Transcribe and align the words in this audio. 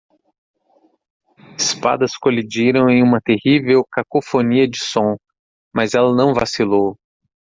Espadas 1.59 2.17
colidiram 2.17 2.89
em 2.89 3.03
uma 3.03 3.21
terrível 3.21 3.85
cacofonia 3.91 4.67
de 4.67 4.83
som, 4.83 5.15
mas 5.75 5.93
ela 5.93 6.11
não 6.15 6.33
vacilou. 6.33 6.97